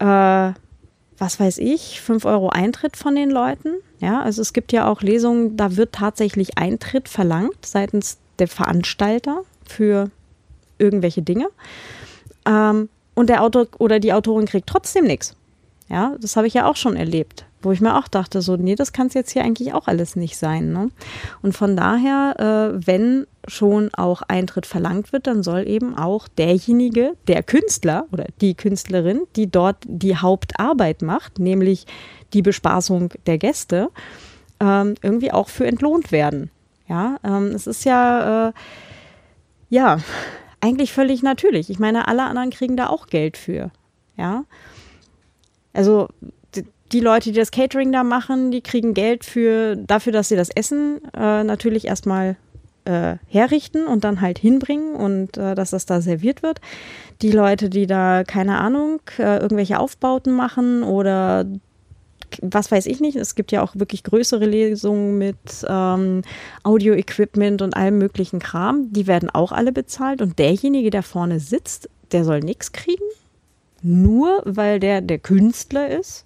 äh, 0.00 0.52
was 1.22 1.38
weiß 1.38 1.58
ich, 1.58 2.00
5 2.00 2.24
Euro 2.24 2.48
Eintritt 2.48 2.96
von 2.96 3.14
den 3.14 3.30
Leuten. 3.30 3.76
Ja, 4.00 4.20
also 4.22 4.42
es 4.42 4.52
gibt 4.52 4.72
ja 4.72 4.88
auch 4.88 5.02
Lesungen, 5.02 5.56
da 5.56 5.76
wird 5.76 5.92
tatsächlich 5.92 6.58
Eintritt 6.58 7.08
verlangt 7.08 7.64
seitens 7.64 8.18
der 8.40 8.48
Veranstalter 8.48 9.42
für 9.64 10.10
irgendwelche 10.78 11.22
Dinge. 11.22 11.46
Ähm, 12.44 12.88
und 13.14 13.28
der 13.30 13.44
Autor 13.44 13.68
oder 13.78 14.00
die 14.00 14.12
Autorin 14.12 14.46
kriegt 14.46 14.66
trotzdem 14.66 15.04
nichts. 15.04 15.36
Ja, 15.88 16.16
das 16.20 16.34
habe 16.34 16.48
ich 16.48 16.54
ja 16.54 16.66
auch 16.66 16.74
schon 16.74 16.96
erlebt, 16.96 17.44
wo 17.62 17.72
ich 17.72 17.80
mir 17.80 17.96
auch 17.96 18.08
dachte, 18.08 18.42
so, 18.42 18.56
nee, 18.56 18.74
das 18.74 18.92
kann 18.92 19.06
es 19.06 19.14
jetzt 19.14 19.30
hier 19.30 19.44
eigentlich 19.44 19.72
auch 19.72 19.88
alles 19.88 20.16
nicht 20.16 20.36
sein. 20.36 20.72
Ne? 20.72 20.90
Und 21.42 21.56
von 21.56 21.76
daher, 21.76 22.72
äh, 22.74 22.86
wenn 22.86 23.26
schon 23.48 23.90
auch 23.94 24.22
Eintritt 24.22 24.66
verlangt 24.66 25.12
wird, 25.12 25.26
dann 25.26 25.42
soll 25.42 25.66
eben 25.66 25.96
auch 25.96 26.28
derjenige, 26.28 27.14
der 27.26 27.42
Künstler 27.42 28.06
oder 28.12 28.26
die 28.40 28.54
Künstlerin, 28.54 29.22
die 29.36 29.50
dort 29.50 29.78
die 29.84 30.16
Hauptarbeit 30.16 31.02
macht, 31.02 31.38
nämlich 31.38 31.86
die 32.32 32.42
Bespaßung 32.42 33.10
der 33.26 33.38
Gäste, 33.38 33.90
ähm, 34.60 34.94
irgendwie 35.02 35.32
auch 35.32 35.48
für 35.48 35.66
entlohnt 35.66 36.12
werden. 36.12 36.50
Ja, 36.88 37.18
ähm, 37.24 37.48
es 37.48 37.66
ist 37.66 37.84
ja, 37.84 38.48
äh, 38.48 38.52
ja, 39.70 39.98
eigentlich 40.60 40.92
völlig 40.92 41.22
natürlich. 41.22 41.70
Ich 41.70 41.78
meine, 41.78 42.06
alle 42.06 42.24
anderen 42.24 42.50
kriegen 42.50 42.76
da 42.76 42.88
auch 42.88 43.06
Geld 43.06 43.36
für. 43.36 43.70
Ja, 44.16 44.44
also 45.72 46.08
die 46.92 47.00
Leute, 47.00 47.32
die 47.32 47.38
das 47.38 47.50
Catering 47.50 47.92
da 47.92 48.04
machen, 48.04 48.50
die 48.50 48.60
kriegen 48.60 48.94
Geld 48.94 49.24
für 49.24 49.76
dafür, 49.76 50.12
dass 50.12 50.28
sie 50.28 50.36
das 50.36 50.50
Essen 50.50 51.00
äh, 51.14 51.44
natürlich 51.44 51.86
erstmal 51.86 52.36
äh, 52.84 53.16
herrichten 53.26 53.86
und 53.86 54.04
dann 54.04 54.20
halt 54.20 54.38
hinbringen 54.38 54.94
und 54.94 55.36
äh, 55.36 55.54
dass 55.54 55.70
das 55.70 55.86
da 55.86 56.00
serviert 56.00 56.42
wird. 56.42 56.60
Die 57.22 57.30
Leute, 57.30 57.70
die 57.70 57.86
da, 57.86 58.24
keine 58.24 58.58
Ahnung, 58.58 59.00
äh, 59.18 59.38
irgendwelche 59.38 59.78
Aufbauten 59.78 60.32
machen 60.32 60.82
oder 60.82 61.46
was 62.40 62.70
weiß 62.70 62.86
ich 62.86 63.00
nicht. 63.00 63.16
Es 63.16 63.34
gibt 63.34 63.52
ja 63.52 63.62
auch 63.62 63.76
wirklich 63.76 64.04
größere 64.04 64.46
Lesungen 64.46 65.18
mit 65.18 65.36
ähm, 65.68 66.22
Audio-Equipment 66.62 67.60
und 67.60 67.76
allem 67.76 67.98
möglichen 67.98 68.38
Kram. 68.38 68.90
Die 68.92 69.06
werden 69.06 69.28
auch 69.28 69.52
alle 69.52 69.70
bezahlt. 69.70 70.22
Und 70.22 70.38
derjenige, 70.38 70.90
der 70.90 71.02
vorne 71.02 71.40
sitzt, 71.40 71.90
der 72.10 72.24
soll 72.24 72.40
nichts 72.40 72.72
kriegen. 72.72 73.04
Nur 73.82 74.42
weil 74.44 74.80
der 74.80 75.00
der 75.00 75.18
Künstler 75.18 75.88
ist. 75.88 76.24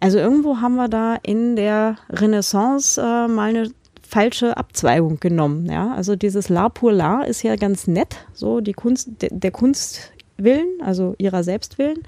Also 0.00 0.18
irgendwo 0.18 0.58
haben 0.58 0.76
wir 0.76 0.88
da 0.88 1.16
in 1.22 1.56
der 1.56 1.96
Renaissance 2.08 3.00
äh, 3.00 3.28
mal 3.28 3.50
eine 3.50 3.70
falsche 4.10 4.56
Abzweigung 4.56 5.20
genommen. 5.20 5.66
Ja? 5.66 5.94
Also 5.94 6.16
dieses 6.16 6.48
La 6.48 6.68
pour 6.68 6.92
La 6.92 7.22
ist 7.22 7.42
ja 7.42 7.56
ganz 7.56 7.86
nett, 7.86 8.26
so 8.32 8.60
die 8.60 8.72
Kunst, 8.72 9.22
de, 9.22 9.28
der 9.32 9.50
Kunst 9.50 10.12
willen, 10.36 10.80
also 10.82 11.14
ihrer 11.18 11.44
selbst 11.44 11.78
willen. 11.78 11.98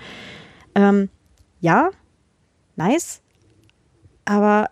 Ähm, 0.74 1.10
ja, 1.60 1.90
nice, 2.76 3.20
aber 4.24 4.70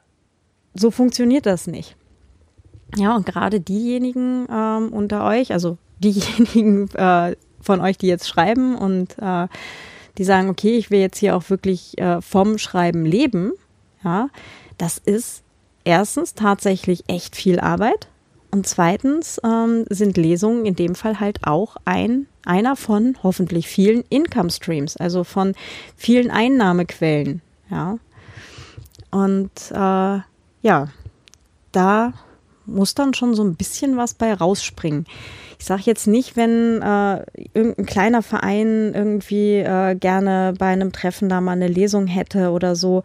so 0.74 0.90
funktioniert 0.90 1.46
das 1.46 1.66
nicht. 1.66 1.96
Ja, 2.96 3.14
und 3.14 3.26
gerade 3.26 3.60
diejenigen 3.60 4.46
ähm, 4.50 4.92
unter 4.92 5.24
euch, 5.24 5.52
also 5.52 5.78
diejenigen 6.00 6.88
äh, 6.94 7.36
von 7.60 7.80
euch, 7.80 7.98
die 7.98 8.06
jetzt 8.06 8.28
schreiben 8.28 8.76
und 8.76 9.16
äh, 9.18 9.48
die 10.18 10.24
sagen, 10.24 10.48
okay, 10.48 10.76
ich 10.76 10.90
will 10.90 11.00
jetzt 11.00 11.18
hier 11.18 11.36
auch 11.36 11.50
wirklich 11.50 11.98
äh, 11.98 12.20
vom 12.20 12.58
Schreiben 12.58 13.04
leben, 13.04 13.52
ja, 14.04 14.28
das 14.78 14.98
ist 14.98 15.42
erstens 15.84 16.34
tatsächlich 16.34 17.04
echt 17.08 17.36
viel 17.36 17.60
Arbeit 17.60 18.08
und 18.50 18.66
zweitens 18.66 19.40
ähm, 19.44 19.84
sind 19.90 20.16
Lesungen 20.16 20.66
in 20.66 20.74
dem 20.74 20.94
Fall 20.94 21.20
halt 21.20 21.46
auch 21.46 21.76
ein, 21.84 22.26
einer 22.44 22.74
von 22.74 23.16
hoffentlich 23.22 23.68
vielen 23.68 24.02
Income 24.08 24.50
Streams, 24.50 24.96
also 24.96 25.22
von 25.24 25.54
vielen 25.96 26.30
Einnahmequellen. 26.30 27.42
Ja. 27.70 27.98
Und 29.10 29.50
äh, 29.70 30.20
ja, 30.62 30.88
da 31.72 32.12
muss 32.70 32.94
dann 32.94 33.14
schon 33.14 33.34
so 33.34 33.42
ein 33.44 33.54
bisschen 33.54 33.96
was 33.96 34.14
bei 34.14 34.32
rausspringen. 34.32 35.06
Ich 35.58 35.66
sage 35.66 35.82
jetzt 35.84 36.06
nicht, 36.06 36.36
wenn 36.36 36.80
äh, 36.80 37.24
irgendein 37.52 37.86
kleiner 37.86 38.22
Verein 38.22 38.92
irgendwie 38.94 39.56
äh, 39.56 39.94
gerne 39.94 40.54
bei 40.58 40.66
einem 40.66 40.92
Treffen 40.92 41.28
da 41.28 41.40
mal 41.40 41.52
eine 41.52 41.68
Lesung 41.68 42.06
hätte 42.06 42.50
oder 42.50 42.76
so, 42.76 43.02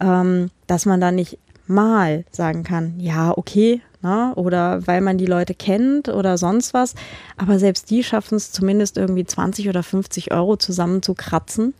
ähm, 0.00 0.50
dass 0.66 0.84
man 0.84 1.00
da 1.00 1.10
nicht 1.10 1.38
mal 1.66 2.24
sagen 2.30 2.62
kann, 2.62 3.00
ja, 3.00 3.36
okay, 3.36 3.80
na, 4.02 4.28
ne, 4.28 4.34
oder 4.34 4.86
weil 4.86 5.00
man 5.00 5.18
die 5.18 5.26
Leute 5.26 5.54
kennt 5.54 6.08
oder 6.08 6.38
sonst 6.38 6.74
was. 6.74 6.94
Aber 7.36 7.58
selbst 7.58 7.90
die 7.90 8.04
schaffen 8.04 8.36
es 8.36 8.52
zumindest 8.52 8.98
irgendwie 8.98 9.24
20 9.24 9.68
oder 9.68 9.82
50 9.82 10.32
Euro 10.32 10.56
zusammenzukratzen 10.56 11.74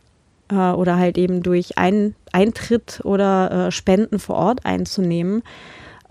äh, 0.50 0.54
oder 0.54 0.96
halt 0.96 1.18
eben 1.18 1.42
durch 1.42 1.78
ein, 1.78 2.14
Eintritt 2.32 3.00
oder 3.04 3.66
äh, 3.68 3.70
Spenden 3.70 4.18
vor 4.18 4.36
Ort 4.36 4.66
einzunehmen, 4.66 5.42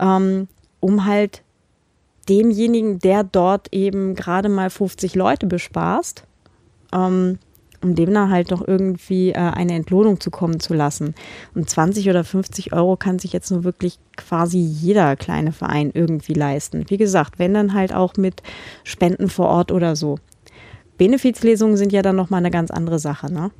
ähm, 0.00 0.48
um 0.86 1.04
halt 1.04 1.42
demjenigen, 2.28 3.00
der 3.00 3.24
dort 3.24 3.72
eben 3.72 4.14
gerade 4.14 4.48
mal 4.48 4.70
50 4.70 5.16
Leute 5.16 5.46
bespaßt, 5.48 6.22
ähm, 6.92 7.40
um 7.82 7.96
dem 7.96 8.14
dann 8.14 8.30
halt 8.30 8.52
noch 8.52 8.66
irgendwie 8.66 9.30
äh, 9.30 9.34
eine 9.34 9.74
Entlohnung 9.74 10.20
zukommen 10.20 10.60
zu 10.60 10.74
lassen. 10.74 11.16
Und 11.56 11.68
20 11.68 12.08
oder 12.08 12.22
50 12.22 12.72
Euro 12.72 12.96
kann 12.96 13.18
sich 13.18 13.32
jetzt 13.32 13.50
nur 13.50 13.64
wirklich 13.64 13.98
quasi 14.16 14.58
jeder 14.58 15.16
kleine 15.16 15.50
Verein 15.50 15.90
irgendwie 15.92 16.34
leisten. 16.34 16.84
Wie 16.88 16.98
gesagt, 16.98 17.40
wenn 17.40 17.52
dann 17.52 17.74
halt 17.74 17.92
auch 17.92 18.14
mit 18.16 18.42
Spenden 18.84 19.28
vor 19.28 19.48
Ort 19.48 19.72
oder 19.72 19.96
so. 19.96 20.18
Benefizlesungen 20.98 21.76
sind 21.76 21.92
ja 21.92 22.02
dann 22.02 22.16
nochmal 22.16 22.38
eine 22.38 22.52
ganz 22.52 22.70
andere 22.70 23.00
Sache. 23.00 23.32
Ne? 23.32 23.50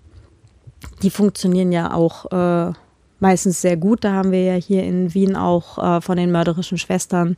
Die 1.03 1.11
funktionieren 1.11 1.73
ja 1.73 1.93
auch 1.93 2.71
äh, 2.71 2.73
meistens 3.21 3.61
sehr 3.61 3.77
gut. 3.77 4.05
Da 4.05 4.13
haben 4.13 4.33
wir 4.33 4.43
ja 4.43 4.55
hier 4.55 4.85
in 4.85 5.15
Wien 5.15 5.37
auch 5.37 5.79
äh, 5.79 6.01
von 6.01 6.17
den 6.17 6.33
mörderischen 6.33 6.79
Schwestern 6.79 7.37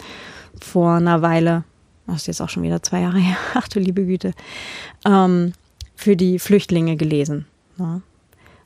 vor 0.61 0.95
einer 0.95 1.23
Weile, 1.23 1.65
das 2.07 2.17
ist 2.17 2.27
jetzt 2.27 2.41
auch 2.41 2.49
schon 2.49 2.63
wieder 2.63 2.83
zwei 2.83 3.01
Jahre 3.01 3.19
her, 3.19 3.37
ach 3.55 3.69
du 3.69 3.81
liebe 3.81 4.05
Güte, 4.05 4.33
ähm, 5.07 5.53
für 5.95 6.17
die 6.17 6.39
Flüchtlinge 6.39 6.97
gelesen. 6.97 7.47
Ja. 7.79 8.01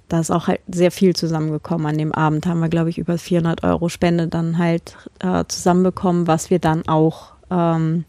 Da 0.08 0.20
ist 0.20 0.30
auch 0.30 0.46
halt 0.46 0.60
sehr 0.68 0.90
viel 0.90 1.16
zusammengekommen. 1.16 1.86
An 1.86 1.96
dem 1.96 2.12
Abend 2.12 2.44
haben 2.44 2.60
wir, 2.60 2.68
glaube 2.68 2.90
ich, 2.90 2.98
über 2.98 3.16
400 3.16 3.64
Euro 3.64 3.88
Spende 3.88 4.28
dann 4.28 4.58
halt 4.58 4.96
äh, 5.20 5.44
zusammenbekommen, 5.48 6.26
was 6.26 6.50
wir 6.50 6.58
dann 6.58 6.86
auch 6.86 7.32
ähm, 7.50 8.04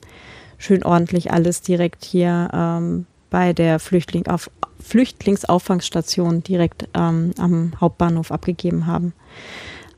schön 0.57 0.83
ordentlich 0.83 1.31
alles 1.31 1.61
direkt 1.61 2.03
hier 2.03 2.49
ähm, 2.53 3.05
bei 3.33 3.51
der 3.51 3.79
Flüchtling 3.79 4.27
auf, 4.27 4.51
Flüchtlingsauffangstation 4.79 6.43
direkt 6.43 6.87
ähm, 6.93 7.31
am 7.39 7.73
Hauptbahnhof 7.81 8.31
abgegeben 8.31 8.85
haben. 8.85 9.13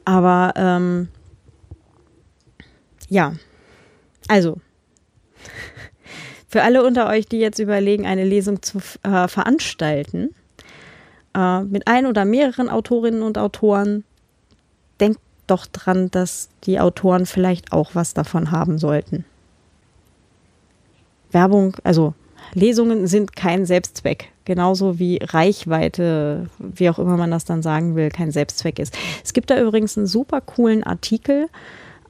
Aber 0.05 0.53
ähm, 0.55 1.09
ja, 3.09 3.33
also 4.29 4.61
für 6.47 6.63
alle 6.63 6.85
unter 6.85 7.09
euch, 7.09 7.27
die 7.27 7.39
jetzt 7.39 7.59
überlegen, 7.59 8.05
eine 8.05 8.23
Lesung 8.23 8.61
zu 8.61 8.77
äh, 9.03 9.27
veranstalten, 9.27 10.33
äh, 11.35 11.63
mit 11.63 11.89
ein 11.89 12.05
oder 12.05 12.23
mehreren 12.23 12.69
Autorinnen 12.69 13.21
und 13.21 13.37
Autoren, 13.37 14.05
denkt 15.01 15.19
doch 15.45 15.65
dran, 15.65 16.09
dass 16.09 16.47
die 16.63 16.79
Autoren 16.79 17.25
vielleicht 17.25 17.73
auch 17.73 17.95
was 17.95 18.13
davon 18.13 18.51
haben 18.51 18.77
sollten. 18.77 19.25
Werbung, 21.31 21.75
also 21.83 22.13
Lesungen 22.53 23.07
sind 23.07 23.35
kein 23.35 23.65
Selbstzweck. 23.65 24.31
Genauso 24.45 24.99
wie 24.99 25.19
Reichweite, 25.23 26.49
wie 26.59 26.89
auch 26.89 26.99
immer 26.99 27.17
man 27.17 27.31
das 27.31 27.45
dann 27.45 27.63
sagen 27.63 27.95
will, 27.95 28.09
kein 28.09 28.31
Selbstzweck 28.31 28.79
ist. 28.79 28.95
Es 29.23 29.33
gibt 29.33 29.49
da 29.49 29.59
übrigens 29.59 29.97
einen 29.97 30.07
super 30.07 30.41
coolen 30.41 30.83
Artikel, 30.83 31.47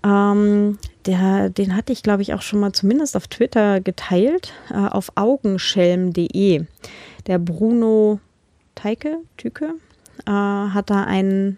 ähm, 0.06 0.77
der, 1.06 1.50
den 1.50 1.75
hatte 1.75 1.92
ich, 1.92 2.04
glaube 2.04 2.22
ich, 2.22 2.34
auch 2.34 2.42
schon 2.42 2.60
mal 2.60 2.74
zumindest 2.74 3.18
auf 3.18 3.27
Twitter 3.27 3.82
geteilt, 3.82 4.54
äh, 4.70 4.75
auf 4.75 5.12
augenschelm.de. 5.15 6.65
Der 7.27 7.39
Bruno 7.39 8.20
Teike, 8.75 9.18
Tüke, 9.38 9.75
äh, 10.27 10.32
hat 10.32 10.89
da 10.89 11.04
einen 11.04 11.58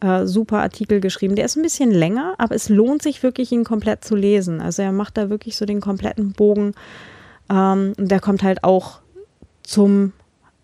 äh, 0.00 0.26
super 0.26 0.60
Artikel 0.60 1.00
geschrieben. 1.00 1.36
Der 1.36 1.44
ist 1.44 1.56
ein 1.56 1.62
bisschen 1.62 1.92
länger, 1.92 2.34
aber 2.38 2.54
es 2.54 2.68
lohnt 2.68 3.02
sich 3.02 3.22
wirklich, 3.22 3.52
ihn 3.52 3.64
komplett 3.64 4.04
zu 4.04 4.16
lesen. 4.16 4.60
Also 4.60 4.82
er 4.82 4.92
macht 4.92 5.16
da 5.16 5.30
wirklich 5.30 5.56
so 5.56 5.64
den 5.64 5.80
kompletten 5.80 6.32
Bogen. 6.32 6.74
Ähm, 7.50 7.94
und 7.98 8.10
der 8.10 8.20
kommt 8.20 8.42
halt 8.42 8.64
auch 8.64 9.00
zum 9.62 10.12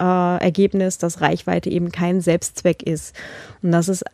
äh, 0.00 0.04
Ergebnis, 0.42 0.98
dass 0.98 1.20
Reichweite 1.20 1.70
eben 1.70 1.90
kein 1.92 2.20
Selbstzweck 2.20 2.82
ist. 2.82 3.14
Und 3.62 3.72
dass 3.72 3.88
es 3.88 4.04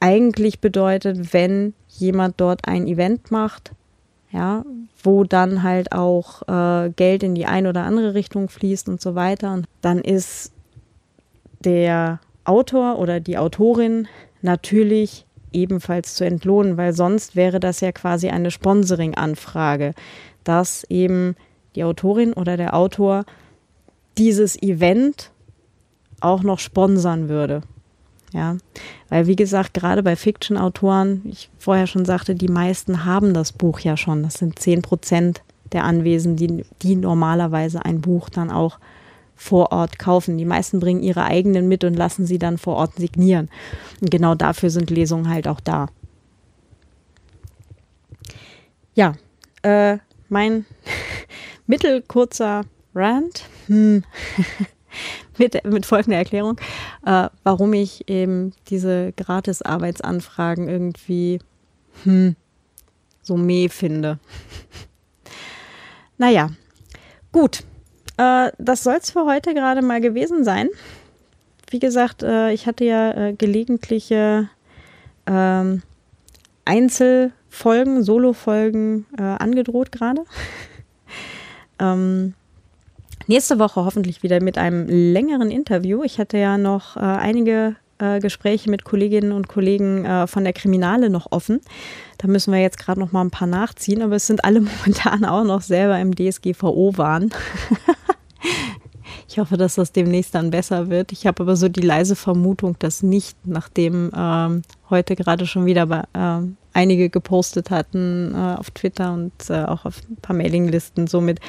eigentlich 0.00 0.60
bedeutet, 0.60 1.32
wenn 1.32 1.74
jemand 1.88 2.40
dort 2.40 2.66
ein 2.66 2.86
Event 2.86 3.30
macht, 3.30 3.72
ja, 4.30 4.64
wo 5.02 5.24
dann 5.24 5.62
halt 5.62 5.92
auch 5.92 6.42
äh, 6.48 6.90
Geld 6.90 7.22
in 7.22 7.34
die 7.34 7.46
eine 7.46 7.68
oder 7.68 7.84
andere 7.84 8.14
Richtung 8.14 8.48
fließt 8.48 8.88
und 8.88 9.00
so 9.00 9.14
weiter. 9.14 9.52
Und 9.52 9.66
dann 9.80 9.98
ist 9.98 10.52
der 11.60 12.20
Autor 12.44 12.98
oder 12.98 13.20
die 13.20 13.38
Autorin 13.38 14.08
natürlich 14.42 15.24
ebenfalls 15.52 16.16
zu 16.16 16.24
entlohnen, 16.24 16.76
weil 16.76 16.92
sonst 16.92 17.36
wäre 17.36 17.60
das 17.60 17.80
ja 17.80 17.92
quasi 17.92 18.28
eine 18.28 18.50
Sponsoring-Anfrage, 18.50 19.94
dass 20.42 20.84
eben 20.90 21.36
die 21.74 21.84
Autorin 21.84 22.32
oder 22.32 22.56
der 22.56 22.74
Autor 22.74 23.24
dieses 24.18 24.60
Event 24.62 25.30
auch 26.20 26.42
noch 26.42 26.58
sponsern 26.58 27.28
würde. 27.28 27.62
Ja, 28.32 28.56
weil 29.10 29.28
wie 29.28 29.36
gesagt, 29.36 29.74
gerade 29.74 30.02
bei 30.02 30.16
Fiction-Autoren, 30.16 31.22
ich 31.24 31.50
vorher 31.56 31.86
schon 31.86 32.04
sagte, 32.04 32.34
die 32.34 32.48
meisten 32.48 33.04
haben 33.04 33.32
das 33.32 33.52
Buch 33.52 33.78
ja 33.78 33.96
schon. 33.96 34.24
Das 34.24 34.34
sind 34.34 34.58
zehn 34.58 34.82
Prozent 34.82 35.42
der 35.72 35.84
Anwesenden, 35.84 36.36
die, 36.36 36.64
die 36.82 36.96
normalerweise 36.96 37.84
ein 37.84 38.00
Buch 38.00 38.28
dann 38.28 38.50
auch 38.50 38.78
vor 39.36 39.72
Ort 39.72 39.98
kaufen. 39.98 40.36
Die 40.36 40.44
meisten 40.44 40.80
bringen 40.80 41.02
ihre 41.02 41.24
eigenen 41.24 41.68
mit 41.68 41.84
und 41.84 41.94
lassen 41.94 42.26
sie 42.26 42.38
dann 42.38 42.58
vor 42.58 42.76
Ort 42.76 42.96
signieren. 42.96 43.48
Und 44.00 44.10
genau 44.10 44.34
dafür 44.34 44.70
sind 44.70 44.90
Lesungen 44.90 45.28
halt 45.28 45.46
auch 45.46 45.60
da. 45.60 45.88
Ja, 48.94 49.14
äh, 49.62 49.98
mein 50.28 50.64
mittelkurzer 51.66 52.62
Rant 52.94 53.44
hm. 53.66 54.04
mit, 55.38 55.64
mit 55.64 55.86
folgender 55.86 56.18
Erklärung, 56.18 56.58
äh, 57.04 57.28
warum 57.42 57.72
ich 57.72 58.08
eben 58.08 58.52
diese 58.68 59.12
Gratis-Arbeitsanfragen 59.12 60.68
irgendwie 60.68 61.40
hm, 62.04 62.36
so 63.22 63.36
meh 63.36 63.68
finde. 63.68 64.18
naja, 66.18 66.50
gut. 67.32 67.64
Äh, 68.16 68.52
das 68.58 68.84
soll 68.84 68.96
es 69.00 69.10
für 69.10 69.26
heute 69.26 69.54
gerade 69.54 69.82
mal 69.82 70.00
gewesen 70.00 70.44
sein. 70.44 70.68
Wie 71.70 71.80
gesagt, 71.80 72.22
äh, 72.22 72.52
ich 72.52 72.66
hatte 72.66 72.84
ja 72.84 73.10
äh, 73.10 73.32
gelegentliche 73.32 74.48
ähm, 75.26 75.82
Einzelfolgen, 76.64 78.04
Solo-Folgen 78.04 79.06
äh, 79.18 79.22
angedroht 79.22 79.90
gerade. 79.90 80.24
ähm, 81.78 82.34
nächste 83.26 83.58
Woche 83.58 83.84
hoffentlich 83.84 84.22
wieder 84.22 84.42
mit 84.42 84.58
einem 84.58 84.86
längeren 84.88 85.50
Interview. 85.50 86.02
Ich 86.02 86.18
hatte 86.18 86.38
ja 86.38 86.58
noch 86.58 86.96
äh, 86.96 87.00
einige 87.00 87.76
äh, 87.98 88.20
Gespräche 88.20 88.70
mit 88.70 88.84
Kolleginnen 88.84 89.32
und 89.32 89.48
Kollegen 89.48 90.04
äh, 90.04 90.26
von 90.26 90.44
der 90.44 90.52
Kriminale 90.52 91.10
noch 91.10 91.30
offen. 91.30 91.60
Da 92.18 92.28
müssen 92.28 92.52
wir 92.52 92.60
jetzt 92.60 92.78
gerade 92.78 93.00
noch 93.00 93.12
mal 93.12 93.22
ein 93.22 93.30
paar 93.30 93.48
nachziehen, 93.48 94.02
aber 94.02 94.16
es 94.16 94.26
sind 94.26 94.44
alle 94.44 94.60
momentan 94.84 95.24
auch 95.24 95.44
noch 95.44 95.62
selber 95.62 95.98
im 95.98 96.14
DSGVO-Wahn. 96.14 97.30
ich 99.34 99.40
hoffe, 99.40 99.56
dass 99.56 99.74
das 99.74 99.90
demnächst 99.90 100.36
dann 100.36 100.52
besser 100.52 100.90
wird. 100.90 101.10
Ich 101.10 101.26
habe 101.26 101.42
aber 101.42 101.56
so 101.56 101.68
die 101.68 101.80
leise 101.80 102.14
Vermutung, 102.14 102.76
dass 102.78 103.02
nicht, 103.02 103.36
nachdem 103.44 104.12
ähm, 104.16 104.62
heute 104.90 105.16
gerade 105.16 105.44
schon 105.44 105.66
wieder 105.66 105.86
bei, 105.86 106.04
äh, 106.12 106.46
einige 106.72 107.10
gepostet 107.10 107.70
hatten 107.70 108.32
äh, 108.32 108.54
auf 108.56 108.70
Twitter 108.70 109.12
und 109.12 109.32
äh, 109.50 109.64
auch 109.64 109.86
auf 109.86 110.02
ein 110.08 110.18
paar 110.22 110.36
Mailinglisten, 110.36 111.08
so 111.08 111.20
mit, 111.20 111.40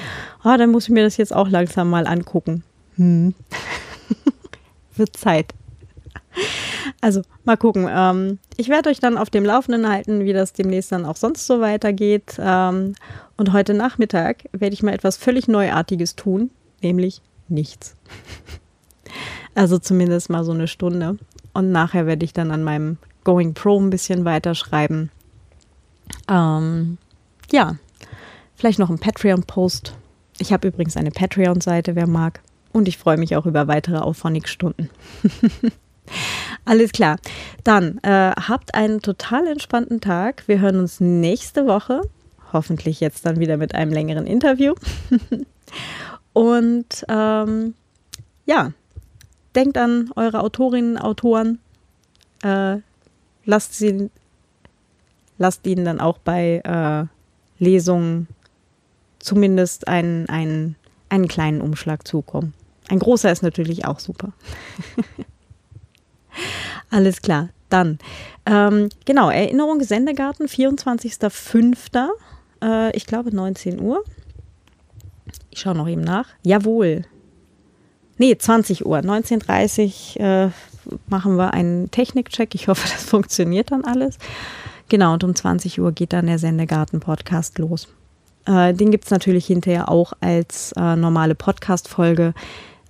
oh, 0.43 0.55
dann 0.57 0.71
muss 0.71 0.85
ich 0.85 0.89
mir 0.89 1.03
das 1.03 1.17
jetzt 1.17 1.31
auch 1.31 1.47
langsam 1.47 1.91
mal 1.91 2.07
angucken. 2.07 2.63
Hm. 2.95 3.35
wird 4.95 5.15
Zeit. 5.15 5.53
Also 7.01 7.21
mal 7.43 7.55
gucken. 7.55 7.87
Ähm, 7.87 8.39
ich 8.57 8.67
werde 8.69 8.89
euch 8.89 8.99
dann 8.99 9.19
auf 9.19 9.29
dem 9.29 9.45
Laufenden 9.45 9.87
halten, 9.87 10.25
wie 10.25 10.33
das 10.33 10.53
demnächst 10.53 10.91
dann 10.91 11.05
auch 11.05 11.17
sonst 11.17 11.45
so 11.45 11.61
weitergeht. 11.61 12.37
Ähm, 12.39 12.95
und 13.37 13.53
heute 13.53 13.75
Nachmittag 13.75 14.45
werde 14.53 14.73
ich 14.73 14.81
mal 14.81 14.95
etwas 14.95 15.17
völlig 15.17 15.47
Neuartiges 15.47 16.15
tun, 16.15 16.49
nämlich 16.81 17.21
nichts. 17.47 17.95
Also 19.53 19.77
zumindest 19.77 20.29
mal 20.29 20.43
so 20.43 20.51
eine 20.51 20.67
Stunde. 20.67 21.17
Und 21.53 21.71
nachher 21.71 22.05
werde 22.05 22.25
ich 22.25 22.33
dann 22.33 22.51
an 22.51 22.63
meinem 22.63 22.97
Going 23.23 23.53
Pro 23.53 23.79
ein 23.79 23.89
bisschen 23.89 24.25
weiterschreiben. 24.25 25.09
Ähm, 26.29 26.97
ja, 27.51 27.77
vielleicht 28.55 28.79
noch 28.79 28.89
ein 28.89 28.99
Patreon-Post. 28.99 29.95
Ich 30.37 30.51
habe 30.51 30.67
übrigens 30.67 30.97
eine 30.97 31.11
Patreon-Seite, 31.11 31.95
wer 31.95 32.07
mag. 32.07 32.41
Und 32.73 32.89
ich 32.89 32.97
freue 32.97 33.17
mich 33.17 33.37
auch 33.37 33.45
über 33.45 33.69
weitere 33.69 33.97
Auphonic-Stunden. 33.97 34.89
Alles 36.65 36.91
klar. 36.91 37.17
Dann 37.63 37.99
äh, 37.99 38.31
habt 38.31 38.75
einen 38.75 39.01
total 39.01 39.47
entspannten 39.47 40.01
Tag. 40.01 40.43
Wir 40.47 40.59
hören 40.59 40.79
uns 40.79 40.99
nächste 40.99 41.67
Woche. 41.67 42.01
Hoffentlich 42.51 42.99
jetzt 42.99 43.25
dann 43.25 43.39
wieder 43.39 43.55
mit 43.55 43.73
einem 43.73 43.93
längeren 43.93 44.27
Interview. 44.27 44.75
Und 46.35 47.05
ähm, 47.07 47.75
ja, 48.45 48.73
denkt 49.55 49.77
an 49.77 50.11
eure 50.17 50.41
Autorinnen, 50.41 50.97
Autoren. 50.97 51.59
Äh, 52.43 52.79
lasst, 53.45 53.75
sie, 53.75 54.09
lasst 55.37 55.65
ihnen 55.65 55.85
dann 55.85 56.01
auch 56.01 56.17
bei 56.17 56.61
äh, 56.65 57.63
Lesungen 57.63 58.27
zumindest 59.19 59.87
einen, 59.87 60.27
einen, 60.27 60.75
einen 61.07 61.29
kleinen 61.29 61.61
Umschlag 61.61 62.05
zukommen. 62.05 62.53
Ein 62.89 62.99
großer 62.99 63.31
ist 63.31 63.41
natürlich 63.41 63.85
auch 63.85 63.99
super. 63.99 64.33
Alles 66.89 67.21
klar, 67.21 67.47
dann. 67.69 67.97
Ähm, 68.45 68.89
genau, 69.05 69.29
Erinnerung 69.29 69.81
Sendegarten, 69.81 70.47
24.05. 70.47 72.09
Äh, 72.61 72.93
ich 72.97 73.05
glaube 73.05 73.33
19 73.33 73.79
Uhr. 73.79 74.03
Ich 75.55 75.61
schaue 75.61 75.75
noch 75.75 75.87
eben 75.87 76.01
nach. 76.01 76.27
Jawohl. 76.43 77.05
Nee, 78.17 78.37
20 78.37 78.85
Uhr. 78.85 78.97
19.30 78.97 80.19
Uhr 80.19 80.25
äh, 80.25 80.49
machen 81.07 81.37
wir 81.37 81.53
einen 81.53 81.89
Technikcheck. 81.91 82.53
Ich 82.55 82.67
hoffe, 82.67 82.85
das 82.93 83.05
funktioniert 83.05 83.71
dann 83.71 83.85
alles. 83.85 84.17
Genau, 84.89 85.13
und 85.13 85.23
um 85.23 85.33
20 85.33 85.79
Uhr 85.79 85.93
geht 85.93 86.11
dann 86.11 86.27
der 86.27 86.39
Sendegarten-Podcast 86.39 87.57
los. 87.57 87.87
Äh, 88.45 88.73
den 88.73 88.91
gibt 88.91 89.05
es 89.05 89.11
natürlich 89.11 89.45
hinterher 89.45 89.87
auch 89.87 90.11
als 90.19 90.73
äh, 90.73 90.97
normale 90.97 91.35
Podcast-Folge 91.35 92.33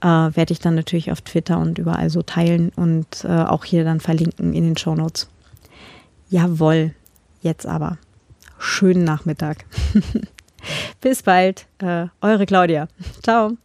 äh, 0.01 0.07
werde 0.07 0.51
ich 0.51 0.59
dann 0.59 0.73
natürlich 0.73 1.11
auf 1.11 1.21
Twitter 1.21 1.59
und 1.59 1.77
überall 1.77 2.09
so 2.09 2.23
teilen 2.23 2.71
und 2.75 3.23
äh, 3.25 3.27
auch 3.27 3.63
hier 3.63 3.83
dann 3.83 3.99
verlinken 3.99 4.53
in 4.53 4.63
den 4.63 4.77
Show 4.77 4.95
Notes. 4.95 5.29
Jawohl, 6.29 6.95
jetzt 7.41 7.67
aber. 7.67 7.99
Schönen 8.57 9.03
Nachmittag. 9.03 9.65
Bis 11.01 11.23
bald, 11.23 11.67
äh, 11.81 12.07
eure 12.21 12.45
Claudia. 12.45 12.87
Ciao. 13.23 13.57